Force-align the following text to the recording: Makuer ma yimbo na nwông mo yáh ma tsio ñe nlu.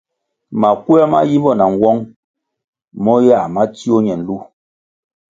Makuer 0.61 1.05
ma 1.11 1.19
yimbo 1.29 1.51
na 1.55 1.65
nwông 1.73 1.99
mo 3.03 3.13
yáh 3.27 3.45
ma 3.55 3.61
tsio 3.73 3.95
ñe 4.05 4.13
nlu. 4.19 4.35